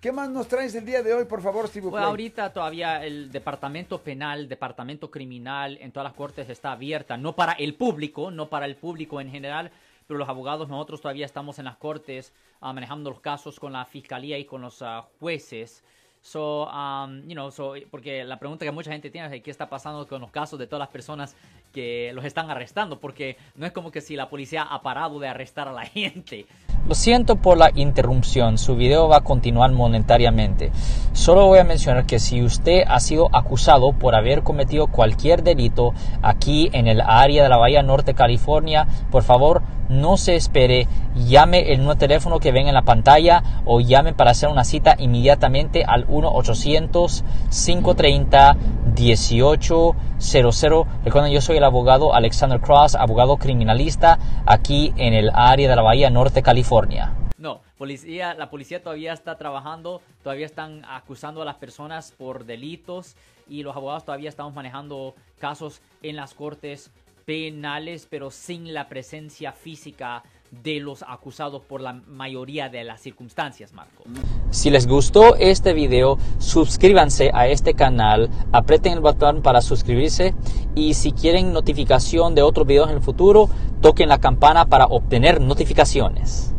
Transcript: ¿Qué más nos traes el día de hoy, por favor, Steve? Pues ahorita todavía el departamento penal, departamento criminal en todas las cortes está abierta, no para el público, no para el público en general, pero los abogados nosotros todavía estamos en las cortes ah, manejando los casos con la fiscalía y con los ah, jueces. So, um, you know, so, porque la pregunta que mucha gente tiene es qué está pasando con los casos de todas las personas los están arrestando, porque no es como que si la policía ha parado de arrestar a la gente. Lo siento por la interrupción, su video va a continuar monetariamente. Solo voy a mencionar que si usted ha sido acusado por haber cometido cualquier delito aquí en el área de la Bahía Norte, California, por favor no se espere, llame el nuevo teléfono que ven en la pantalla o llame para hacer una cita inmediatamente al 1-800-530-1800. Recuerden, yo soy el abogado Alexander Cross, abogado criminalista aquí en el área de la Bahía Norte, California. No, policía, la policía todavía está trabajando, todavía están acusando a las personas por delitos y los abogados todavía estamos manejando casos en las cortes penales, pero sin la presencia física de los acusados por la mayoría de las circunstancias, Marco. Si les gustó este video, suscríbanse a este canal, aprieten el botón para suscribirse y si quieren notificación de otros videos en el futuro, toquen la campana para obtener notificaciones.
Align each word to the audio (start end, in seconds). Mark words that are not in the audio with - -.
¿Qué 0.00 0.12
más 0.12 0.30
nos 0.30 0.46
traes 0.46 0.76
el 0.76 0.84
día 0.84 1.02
de 1.02 1.12
hoy, 1.12 1.24
por 1.24 1.42
favor, 1.42 1.66
Steve? 1.66 1.90
Pues 1.90 2.04
ahorita 2.04 2.52
todavía 2.52 3.04
el 3.04 3.32
departamento 3.32 4.00
penal, 4.00 4.48
departamento 4.48 5.10
criminal 5.10 5.76
en 5.80 5.90
todas 5.90 6.04
las 6.04 6.14
cortes 6.14 6.48
está 6.48 6.70
abierta, 6.70 7.16
no 7.16 7.34
para 7.34 7.54
el 7.54 7.74
público, 7.74 8.30
no 8.30 8.48
para 8.48 8.66
el 8.66 8.76
público 8.76 9.20
en 9.20 9.28
general, 9.28 9.72
pero 10.06 10.18
los 10.18 10.28
abogados 10.28 10.68
nosotros 10.68 11.00
todavía 11.00 11.26
estamos 11.26 11.58
en 11.58 11.64
las 11.64 11.78
cortes 11.78 12.32
ah, 12.60 12.72
manejando 12.72 13.10
los 13.10 13.18
casos 13.18 13.58
con 13.58 13.72
la 13.72 13.84
fiscalía 13.86 14.38
y 14.38 14.44
con 14.44 14.62
los 14.62 14.82
ah, 14.82 15.04
jueces. 15.18 15.82
So, 16.20 16.68
um, 16.68 17.22
you 17.26 17.34
know, 17.34 17.50
so, 17.50 17.74
porque 17.90 18.24
la 18.24 18.38
pregunta 18.38 18.64
que 18.64 18.70
mucha 18.70 18.92
gente 18.92 19.10
tiene 19.10 19.34
es 19.34 19.42
qué 19.42 19.50
está 19.50 19.68
pasando 19.68 20.06
con 20.06 20.20
los 20.20 20.30
casos 20.30 20.60
de 20.60 20.68
todas 20.68 20.80
las 20.80 20.90
personas 20.90 21.34
los 22.14 22.24
están 22.24 22.50
arrestando, 22.50 22.98
porque 22.98 23.36
no 23.54 23.66
es 23.66 23.72
como 23.72 23.90
que 23.90 24.00
si 24.00 24.16
la 24.16 24.28
policía 24.28 24.62
ha 24.62 24.82
parado 24.82 25.18
de 25.18 25.28
arrestar 25.28 25.68
a 25.68 25.72
la 25.72 25.84
gente. 25.86 26.46
Lo 26.86 26.94
siento 26.94 27.36
por 27.36 27.58
la 27.58 27.70
interrupción, 27.74 28.56
su 28.56 28.76
video 28.76 29.08
va 29.08 29.18
a 29.18 29.20
continuar 29.20 29.70
monetariamente. 29.72 30.70
Solo 31.12 31.46
voy 31.46 31.58
a 31.58 31.64
mencionar 31.64 32.06
que 32.06 32.18
si 32.18 32.42
usted 32.42 32.84
ha 32.86 32.98
sido 33.00 33.28
acusado 33.34 33.92
por 33.92 34.14
haber 34.14 34.42
cometido 34.42 34.86
cualquier 34.86 35.42
delito 35.42 35.92
aquí 36.22 36.70
en 36.72 36.86
el 36.86 37.00
área 37.00 37.42
de 37.42 37.48
la 37.48 37.58
Bahía 37.58 37.82
Norte, 37.82 38.14
California, 38.14 38.86
por 39.10 39.22
favor 39.22 39.62
no 39.88 40.16
se 40.16 40.36
espere, 40.36 40.86
llame 41.14 41.72
el 41.72 41.78
nuevo 41.78 41.96
teléfono 41.96 42.40
que 42.40 42.52
ven 42.52 42.68
en 42.68 42.74
la 42.74 42.82
pantalla 42.82 43.42
o 43.64 43.80
llame 43.80 44.12
para 44.12 44.32
hacer 44.32 44.48
una 44.48 44.64
cita 44.64 44.96
inmediatamente 44.98 45.84
al 45.84 46.04
1-800-530-1800. 48.98 50.86
Recuerden, 51.04 51.32
yo 51.32 51.40
soy 51.40 51.56
el 51.56 51.64
abogado 51.64 52.14
Alexander 52.14 52.60
Cross, 52.60 52.94
abogado 52.94 53.36
criminalista 53.36 54.18
aquí 54.46 54.92
en 54.96 55.14
el 55.14 55.30
área 55.32 55.70
de 55.70 55.76
la 55.76 55.82
Bahía 55.82 56.10
Norte, 56.10 56.42
California. 56.42 57.14
No, 57.38 57.60
policía, 57.78 58.34
la 58.34 58.50
policía 58.50 58.82
todavía 58.82 59.12
está 59.12 59.38
trabajando, 59.38 60.02
todavía 60.24 60.46
están 60.46 60.84
acusando 60.84 61.42
a 61.42 61.44
las 61.44 61.54
personas 61.56 62.12
por 62.18 62.44
delitos 62.44 63.14
y 63.48 63.62
los 63.62 63.76
abogados 63.76 64.04
todavía 64.04 64.28
estamos 64.28 64.52
manejando 64.54 65.14
casos 65.38 65.80
en 66.02 66.16
las 66.16 66.34
cortes 66.34 66.90
penales, 67.24 68.08
pero 68.10 68.30
sin 68.30 68.74
la 68.74 68.88
presencia 68.88 69.52
física 69.52 70.24
de 70.50 70.80
los 70.80 71.04
acusados 71.06 71.62
por 71.62 71.80
la 71.80 71.92
mayoría 71.92 72.68
de 72.68 72.84
las 72.84 73.00
circunstancias, 73.00 73.72
Marco. 73.72 74.04
Si 74.50 74.70
les 74.70 74.86
gustó 74.86 75.36
este 75.36 75.72
video, 75.72 76.18
suscríbanse 76.38 77.30
a 77.34 77.48
este 77.48 77.74
canal, 77.74 78.30
aprieten 78.52 78.94
el 78.94 79.00
botón 79.00 79.42
para 79.42 79.60
suscribirse 79.60 80.34
y 80.74 80.94
si 80.94 81.12
quieren 81.12 81.52
notificación 81.52 82.34
de 82.34 82.42
otros 82.42 82.66
videos 82.66 82.90
en 82.90 82.96
el 82.96 83.02
futuro, 83.02 83.48
toquen 83.80 84.08
la 84.08 84.18
campana 84.18 84.66
para 84.66 84.86
obtener 84.86 85.40
notificaciones. 85.40 86.54